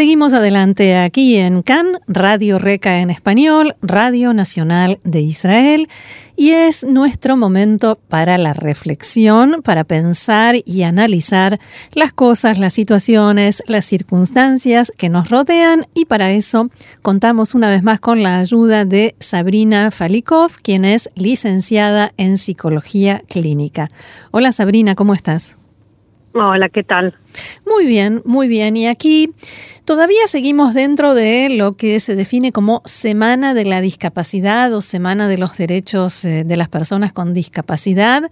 [0.00, 5.90] Seguimos adelante aquí en CAN, Radio Reca en español, Radio Nacional de Israel
[6.36, 11.60] y es nuestro momento para la reflexión, para pensar y analizar
[11.92, 16.70] las cosas, las situaciones, las circunstancias que nos rodean y para eso
[17.02, 23.22] contamos una vez más con la ayuda de Sabrina Falikov, quien es licenciada en psicología
[23.28, 23.88] clínica.
[24.30, 25.59] Hola Sabrina, ¿cómo estás?
[26.32, 27.14] Hola, ¿qué tal?
[27.66, 28.76] Muy bien, muy bien.
[28.76, 29.34] Y aquí
[29.84, 35.26] todavía seguimos dentro de lo que se define como Semana de la Discapacidad o Semana
[35.26, 38.30] de los Derechos eh, de las Personas con Discapacidad.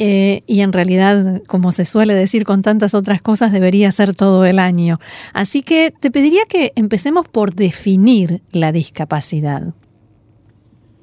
[0.00, 4.44] Eh, y en realidad, como se suele decir con tantas otras cosas, debería ser todo
[4.44, 4.98] el año.
[5.32, 9.72] Así que te pediría que empecemos por definir la discapacidad.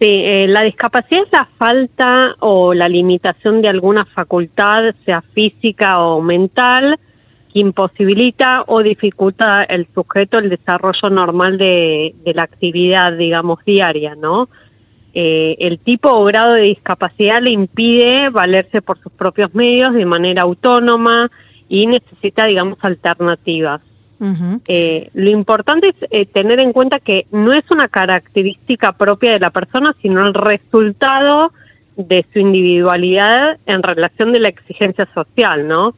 [0.03, 6.01] Sí, eh, la discapacidad es la falta o la limitación de alguna facultad, sea física
[6.01, 6.99] o mental,
[7.53, 14.49] que imposibilita o dificulta el sujeto el desarrollo normal de, la actividad, digamos, diaria, ¿no?
[15.13, 20.05] Eh, el tipo o grado de discapacidad le impide valerse por sus propios medios de
[20.05, 21.31] manera autónoma
[21.69, 23.79] y necesita, digamos, alternativas.
[24.67, 29.39] Eh, lo importante es eh, tener en cuenta que no es una característica propia de
[29.39, 31.51] la persona, sino el resultado
[31.97, 35.93] de su individualidad en relación de la exigencia social, ¿no?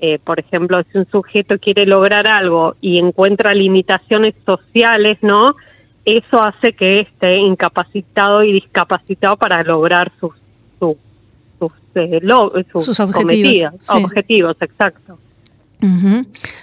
[0.00, 5.56] Eh, por ejemplo, si un sujeto quiere lograr algo y encuentra limitaciones sociales, ¿no?
[6.04, 10.32] Eso hace que esté incapacitado y discapacitado para lograr sus
[10.78, 10.96] sus
[12.84, 15.18] sus, objetivos, objetivos, exacto.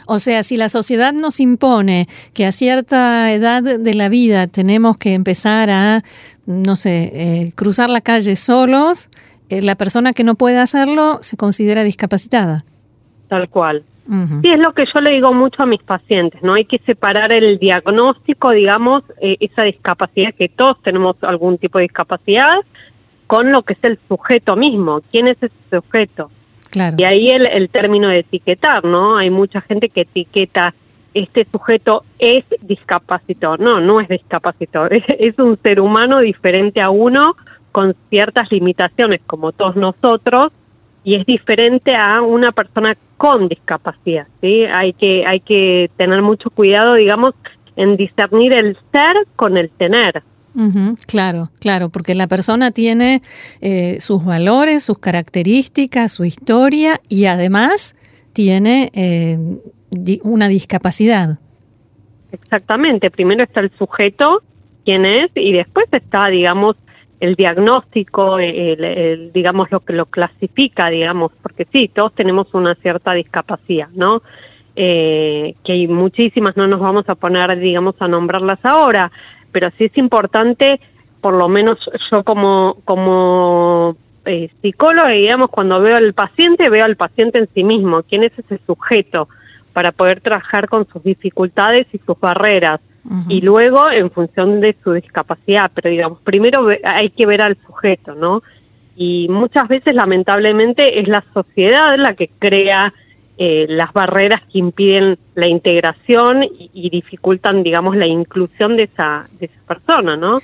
[0.08, 4.98] O sea, si la sociedad nos impone que a cierta edad de la vida tenemos
[4.98, 6.02] que empezar a,
[6.46, 9.10] no sé, eh, cruzar la calle solos,
[9.50, 12.64] eh, la persona que no puede hacerlo se considera discapacitada.
[13.28, 13.84] Tal cual.
[14.06, 16.56] Sí, es lo que yo le digo mucho a mis pacientes, ¿no?
[16.56, 21.84] Hay que separar el diagnóstico, digamos, eh, esa discapacidad, que todos tenemos algún tipo de
[21.84, 22.54] discapacidad,
[23.28, 25.02] con lo que es el sujeto mismo.
[25.10, 26.30] ¿Quién es ese sujeto?
[26.98, 29.18] Y ahí el, el término de etiquetar, ¿no?
[29.18, 30.74] Hay mucha gente que etiqueta
[31.14, 33.58] este sujeto es discapacitado.
[33.58, 34.88] No, no es discapacitado.
[35.20, 37.36] Es, un ser humano diferente a uno
[37.72, 40.52] con ciertas limitaciones, como todos nosotros,
[41.04, 44.28] y es diferente a una persona con discapacidad.
[44.42, 44.66] ¿sí?
[44.66, 47.34] Hay que hay que tener mucho cuidado, digamos,
[47.76, 50.22] en discernir el ser con el tener
[51.08, 53.22] claro, claro, porque la persona tiene
[53.62, 57.96] eh, sus valores, sus características, su historia y además
[58.34, 59.38] tiene eh,
[60.24, 61.40] una discapacidad.
[62.32, 64.42] Exactamente, primero está el sujeto,
[64.86, 66.76] quién es, y después está, digamos,
[67.20, 73.14] el diagnóstico, el, digamos, lo que lo clasifica, digamos, porque sí, todos tenemos una cierta
[73.14, 74.22] discapacidad, ¿no?
[74.76, 79.12] Eh, que hay muchísimas, no nos vamos a poner, digamos, a nombrarlas ahora,
[79.54, 80.82] pero sí es importante,
[81.22, 81.80] por lo menos
[82.12, 87.64] yo como, como eh, psicóloga, digamos, cuando veo al paciente, veo al paciente en sí
[87.64, 89.30] mismo, quién es ese sujeto,
[89.72, 92.82] para poder trabajar con sus dificultades y sus barreras.
[93.28, 98.16] Y luego, en función de su discapacidad, pero digamos, primero hay que ver al sujeto,
[98.16, 98.44] ¿no?
[98.96, 102.94] Y muchas veces, lamentablemente, es la sociedad la que crea
[103.38, 109.48] eh, las barreras que impiden la integración y, dificultan, digamos, la inclusión de esa, de
[109.48, 110.40] esa persona, ¿no?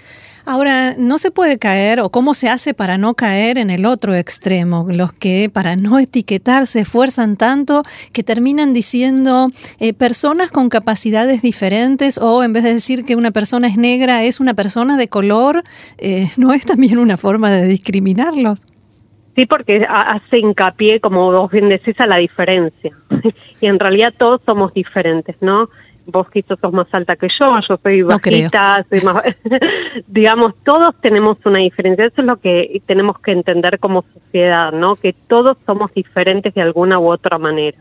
[0.45, 4.15] Ahora, no se puede caer, o cómo se hace para no caer en el otro
[4.15, 7.83] extremo, los que para no etiquetar se esfuerzan tanto
[8.13, 13.29] que terminan diciendo eh, personas con capacidades diferentes, o en vez de decir que una
[13.29, 15.63] persona es negra, es una persona de color,
[15.99, 18.61] eh, ¿no es también una forma de discriminarlos?
[19.39, 22.91] Sí, porque hace hincapié, como vos bien decís, a la diferencia.
[23.61, 25.69] y en realidad todos somos diferentes, ¿no?
[26.07, 29.23] Vos quizás sos más alta que yo, yo soy bajita, soy más...
[30.07, 32.07] digamos, todos tenemos una diferencia.
[32.07, 34.97] Eso es lo que tenemos que entender como sociedad, ¿no?
[34.97, 37.77] Que todos somos diferentes de alguna u otra manera.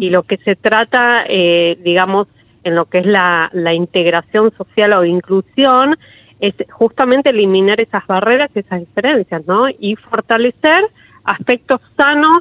[0.00, 2.26] Y lo que se trata, eh, digamos,
[2.64, 5.98] en lo que es la, la integración social o inclusión,
[6.40, 9.68] es justamente eliminar esas barreras, esas diferencias, ¿no?
[9.68, 10.80] Y fortalecer
[11.24, 12.38] aspectos sanos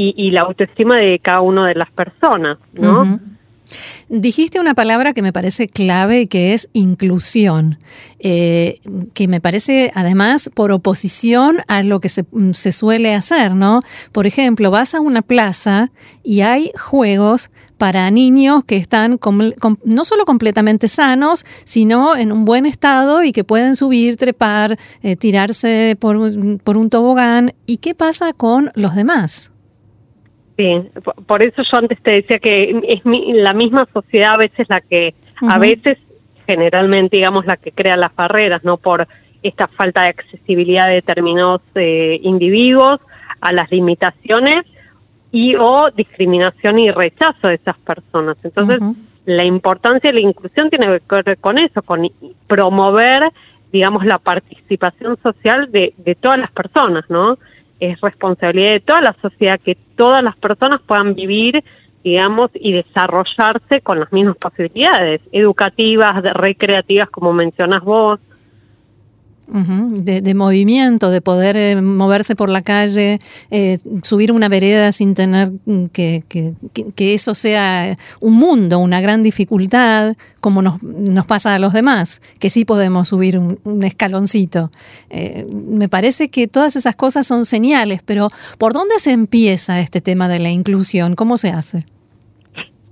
[0.00, 3.18] y, la autoestima de cada una de las personas, ¿no?
[4.08, 7.78] Dijiste una palabra que me parece clave, que es inclusión,
[8.20, 8.78] eh,
[9.12, 13.82] que me parece además por oposición a lo que se, se, suele hacer, ¿no?
[14.12, 15.90] Por ejemplo, vas a una plaza
[16.22, 19.18] y hay juegos para niños que están
[19.84, 25.16] no solo completamente sanos, sino en un buen estado y que pueden subir, trepar, eh,
[25.16, 26.16] tirarse por,
[26.64, 27.52] por un tobogán.
[27.66, 29.52] ¿Y qué pasa con los demás?
[30.58, 30.66] Sí,
[31.26, 35.14] por eso yo antes te decía que es la misma sociedad a veces la que,
[35.40, 35.98] a veces
[36.48, 38.76] generalmente, digamos, la que crea las barreras, ¿no?
[38.76, 39.06] Por
[39.42, 43.00] esta falta de accesibilidad de determinados eh, individuos
[43.40, 44.64] a las limitaciones
[45.30, 48.36] y o discriminación y rechazo de esas personas.
[48.42, 48.80] Entonces,
[49.26, 52.08] la importancia de la inclusión tiene que ver con eso, con
[52.46, 53.30] promover,
[53.72, 57.38] digamos, la participación social de, de todas las personas, ¿no?
[57.80, 61.62] es responsabilidad de toda la sociedad que todas las personas puedan vivir,
[62.02, 68.20] digamos, y desarrollarse con las mismas posibilidades educativas, recreativas, como mencionas vos,
[69.50, 73.18] de, movimiento, de poder eh, moverse por la calle,
[73.50, 75.52] eh, subir una vereda sin tener
[75.92, 81.72] que, que, eso sea un mundo, una gran dificultad, como nos, nos pasa a los
[81.72, 84.70] demás, que sí podemos subir un, escaloncito.
[85.10, 90.00] Eh, me parece que todas esas cosas son señales, pero ¿por dónde se empieza este
[90.00, 91.14] tema de la inclusión?
[91.14, 91.84] ¿Cómo se hace?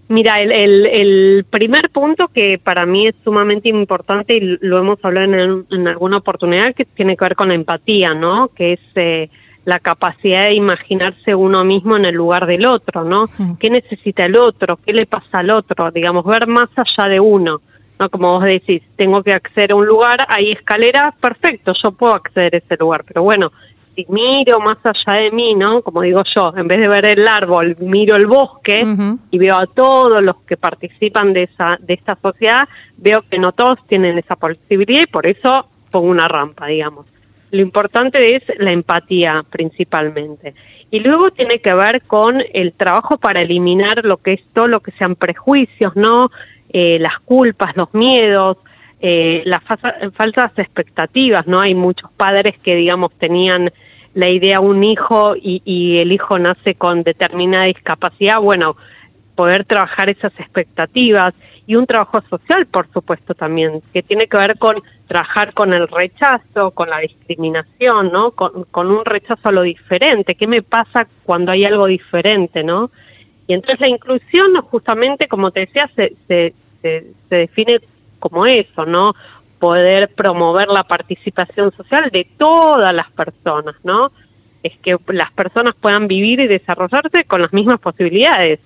[0.09, 0.53] Mira, el,
[0.87, 5.89] el, primer punto que para mí es sumamente importante y lo hemos hablado en, en
[5.89, 8.49] alguna oportunidad que tiene que ver con la empatía, ¿no?
[8.55, 9.29] Que es eh,
[9.65, 13.25] la capacidad de imaginarse uno mismo en el lugar del otro, ¿no?
[13.59, 14.77] ¿Qué necesita el otro?
[14.77, 15.91] ¿Qué le pasa al otro?
[15.91, 17.61] Digamos, ver más allá de uno.
[17.99, 18.09] ¿no?
[18.09, 22.55] Como vos decís, tengo que acceder a un lugar, hay escalera, perfecto, yo puedo acceder
[22.55, 23.51] a ese lugar, pero bueno,
[23.97, 25.81] si miro más allá de mí, ¿no?
[25.81, 28.87] Como digo yo, en vez de ver el árbol, miro el bosque
[29.31, 33.53] y veo a todos los que participan de esa de esta sociedad, veo que no
[33.53, 37.07] todos tienen esa posibilidad y por eso pongo una rampa, digamos.
[37.51, 40.55] Lo importante es la empatía principalmente.
[40.91, 44.81] Y luego tiene que ver con el trabajo para eliminar lo que es todo lo
[44.81, 46.31] que sean prejuicios, ¿no?
[46.69, 48.59] Eh, las culpas, los miedos,
[49.01, 51.61] eh, las falsas expectativas, ¿no?
[51.61, 53.73] Hay muchos padres que, digamos, tenían
[54.17, 58.75] la idea un hijo y, el hijo nace con determinada discapacidad, bueno,
[59.35, 61.35] poder trabajar esas expectativas
[61.67, 65.87] y un trabajo social, por supuesto, también, que tiene que ver con trabajar con el
[65.87, 68.31] rechazo, con la discriminación, ¿no?
[68.31, 70.35] Con, un rechazo a lo diferente.
[70.35, 72.91] ¿Qué me pasa cuando hay algo diferente, no?
[73.47, 77.81] Y entonces la inclusión, justamente, como te decía, se, se, se, se define
[78.19, 79.15] como eso, ¿no?
[79.59, 84.13] Poder promover la participación social de todas las personas, ¿no?
[84.63, 88.61] Es que las personas puedan vivir y desarrollarse con las mismas posibilidades.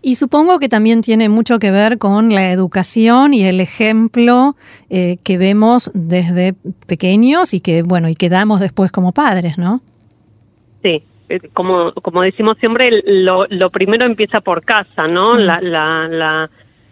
[0.00, 4.56] Y supongo que también tiene mucho que ver con la educación y el ejemplo
[4.88, 6.54] eh, que vemos desde
[6.86, 9.82] pequeños y que, bueno, y que damos después como padres, ¿no?
[10.82, 15.36] Sí, eh, como, como decimos siempre, lo, lo primero empieza por casa, ¿no?
[15.36, 16.48] la, la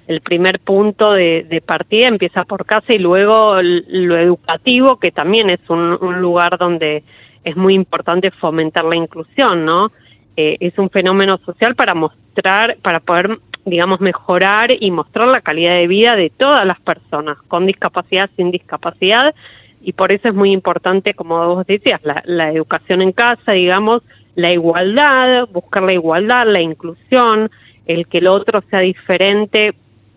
[0.06, 5.60] el primer punto de, partida empieza por casa y luego lo educativo, que también es
[5.68, 7.02] un, lugar donde
[7.42, 9.90] es muy importante fomentar la inclusión, ¿no?
[10.36, 15.76] Eh, es un fenómeno social para mostrar, para poder, digamos, mejorar y mostrar la calidad
[15.76, 19.34] de vida de todas las personas, con discapacidad, sin discapacidad,
[19.82, 24.02] y por eso es muy importante, como vos decías, la, la educación en casa, digamos,
[24.34, 27.50] la igualdad, buscar la igualdad, la inclusión,
[27.86, 29.74] el que el otro sea diferente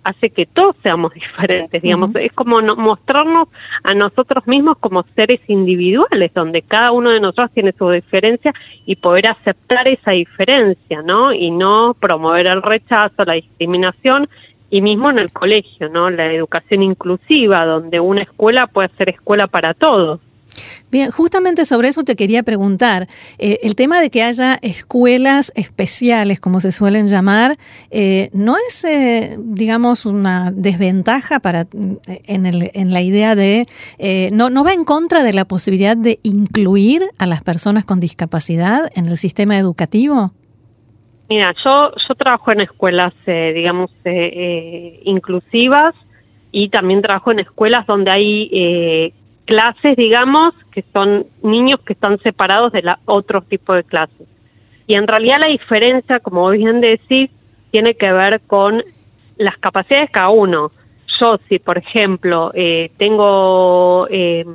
[0.07, 3.49] hace que todos seamos diferentes, digamos, es como mostrarnos
[3.83, 8.53] a nosotros mismos como seres individuales, donde cada uno de nosotros tiene su diferencia
[8.85, 11.33] y poder aceptar esa diferencia, ¿no?
[11.33, 14.29] Y no promover el rechazo, la discriminación
[14.69, 16.09] y mismo en el colegio, ¿no?
[16.09, 20.21] La educación inclusiva, donde una escuela puede ser escuela para todos.
[20.89, 23.07] Bien, justamente sobre eso te quería preguntar.
[23.39, 27.57] Eh, el tema de que haya escuelas especiales, como se suelen llamar,
[27.91, 33.65] eh, ¿no es, eh, digamos, una desventaja para, en, el, en la idea de,
[34.31, 38.89] no, no va en contra de la posibilidad de incluir a las personas con discapacidad
[38.95, 40.31] en el sistema educativo?
[41.29, 43.91] Mira, yo, yo trabajo en escuelas, digamos,
[45.03, 45.93] inclusivas
[46.53, 49.13] y también trabajo en escuelas donde hay
[49.47, 54.27] clases, digamos, que son niños que están separados de la, otro tipo de clases.
[54.85, 57.31] Y en realidad la diferencia, como bien decís,
[57.71, 58.83] tiene que ver con
[59.37, 60.71] las capacidades de cada uno.
[61.19, 64.45] Yo, si por ejemplo eh, tengo eh,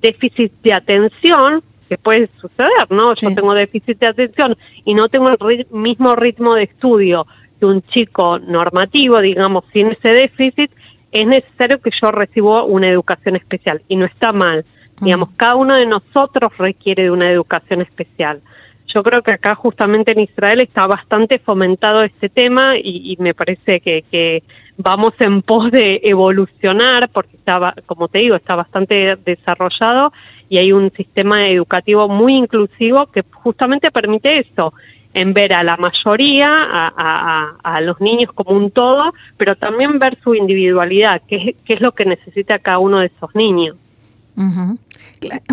[0.00, 3.14] déficit de atención, que puede suceder, ¿no?
[3.14, 7.26] Yo tengo déficit de atención y no tengo el mismo ritmo de estudio
[7.60, 10.70] que un chico normativo, digamos, sin ese déficit,
[11.12, 14.64] es necesario que yo reciba una educación especial y no está mal.
[15.00, 18.40] Digamos, cada uno de nosotros requiere de una educación especial.
[18.86, 23.80] yo creo que acá justamente en Israel está bastante fomentado este tema y, me parece
[23.80, 24.42] que, que,
[24.76, 30.12] vamos en pos de evolucionar porque estaba, como te digo, está bastante desarrollado
[30.48, 34.74] y hay un sistema educativo muy inclusivo que justamente permite eso,
[35.14, 40.34] en ver a la mayoría, a, los niños como un todo, pero también ver su
[40.34, 43.76] individualidad, qué, es lo que necesita cada uno de esos niños.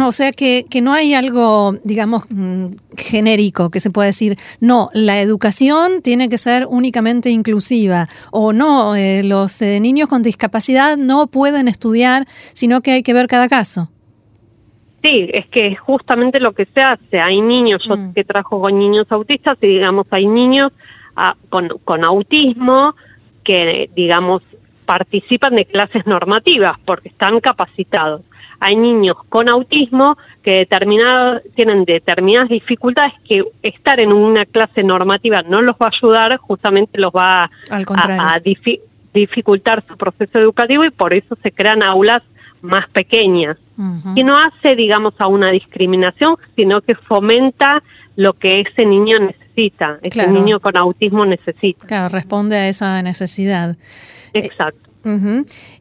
[0.04, 4.90] O sea que, que, no hay algo, digamos, mm, genérico que se pueda decir, no,
[4.94, 10.98] la educación tiene que ser únicamente inclusiva o no, eh, los eh, niños con discapacidad
[10.98, 13.90] no pueden estudiar, sino que hay que ver cada caso.
[15.04, 17.20] Sí, es que es justamente lo que se hace.
[17.20, 18.14] Hay niños, yo mm.
[18.14, 20.74] que trabajo con niños autistas, y digamos, hay niños
[21.16, 22.96] ah, con, con autismo
[23.44, 24.44] que, digamos,
[24.86, 28.22] participan de clases normativas porque están capacitados.
[28.60, 30.68] Hay niños con autismo que
[31.56, 37.00] tienen determinadas dificultades que estar en una clase normativa no los va a ayudar, justamente
[37.00, 38.40] los va a, a
[39.14, 42.22] dificultar su proceso educativo y por eso se crean aulas
[42.62, 43.58] más pequeñas,
[44.16, 47.82] que no hace, digamos, a una discriminación, sino que fomenta
[48.18, 51.88] lo que ese niño necesita, ese niño con autismo necesita.
[51.88, 53.78] Claro, responde a esa necesidad.
[54.34, 54.90] Exacto.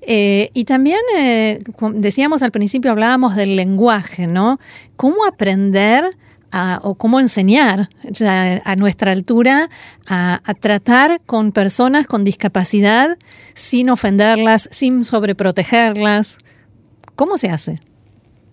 [0.02, 1.58] Eh, y también, eh,
[1.94, 4.58] decíamos al principio, hablábamos del lenguaje, ¿no?
[4.97, 6.04] ¿Cómo aprender
[6.82, 7.90] o cómo enseñar
[8.64, 9.68] a nuestra altura
[10.08, 13.18] a, tratar con personas con discapacidad
[13.54, 16.38] sin ofenderlas, sin sobreprotegerlas?
[17.18, 17.80] ¿Cómo se hace?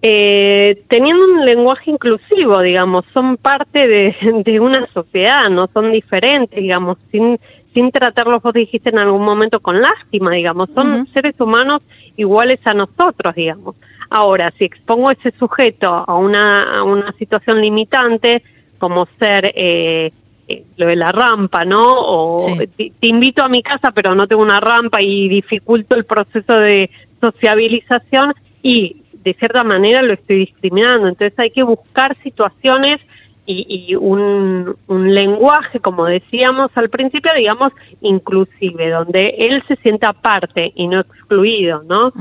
[0.02, 6.98] Eh, teniendo un lenguaje inclusivo, digamos, son parte de, una sociedad, no son diferentes, digamos,
[7.12, 7.40] sin,
[7.76, 11.84] sin tratarlos, vos dijiste en algún momento, con lástima, digamos, son seres humanos
[12.18, 13.76] iguales a nosotros, digamos.
[14.10, 18.42] Ahora, si expongo a ese sujeto a una, a una situación limitante,
[18.80, 20.12] como ser eh,
[20.48, 21.86] eh, lo de la rampa, ¿no?
[21.88, 22.38] O
[22.76, 26.90] te, invito a mi casa, pero no tengo una rampa y dificulto el proceso de
[27.22, 28.34] sociabilización,
[28.66, 31.08] y de cierta manera lo estoy discriminando.
[31.08, 33.00] Entonces hay que buscar situaciones
[33.46, 40.88] y, un, lenguaje, como decíamos al principio, digamos, inclusive, donde él se sienta parte y
[40.88, 42.12] no excluido, ¿no?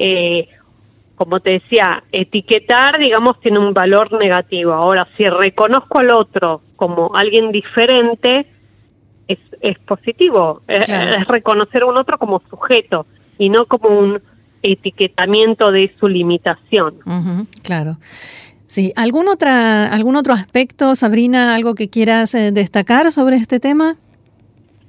[0.00, 0.48] eh,
[1.14, 4.72] como te decía, etiquetar, digamos, tiene un valor negativo.
[4.72, 8.44] Ahora, si reconozco al otro como alguien diferente,
[9.28, 10.62] es, es positivo.
[10.66, 13.06] Es, es reconocer a un otro como sujeto
[13.38, 14.20] y no como un
[14.62, 16.94] etiquetamiento de su limitación.
[17.62, 17.96] claro.
[18.66, 23.96] Sí, ¿algún, otra, ¿algún otro aspecto, Sabrina, algo que quieras eh, destacar sobre este tema?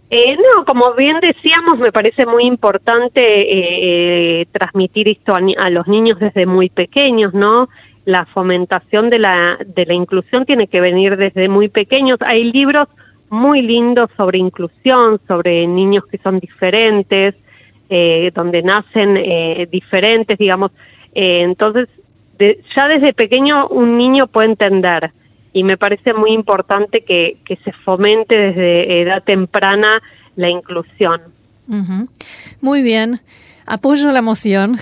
[0.10, 6.18] Eh, no, como bien decíamos, me parece muy importante eh, transmitir esto a, los niños
[6.18, 7.68] desde muy pequeños, ¿no?
[8.06, 12.20] La fomentación de la, de la inclusión tiene que venir desde muy pequeños.
[12.22, 12.88] Hay libros
[13.30, 17.36] muy lindos sobre inclusión, sobre niños que son diferentes,
[17.96, 20.72] eh, donde nacen eh, diferentes, digamos.
[21.14, 21.88] Eh, entonces,
[22.40, 25.12] ya desde pequeño un niño puede entender
[25.54, 30.02] y me parece muy importante que, que se fomente desde edad temprana
[30.36, 31.22] la inclusión.
[32.62, 33.20] Muy bien.
[33.68, 34.76] Apoyo la moción.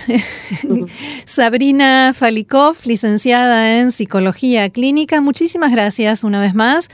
[1.25, 6.87] Sabrina Falikov, licenciada en Psicología Clínica, muchísimas gracias una vez más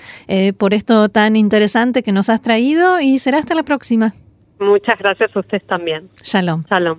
[0.58, 4.14] por esto tan interesante que nos has traído y será hasta la próxima.
[4.60, 6.10] Muchas gracias a ustedes también.
[6.24, 6.64] Shalom.
[6.70, 6.96] Shalom.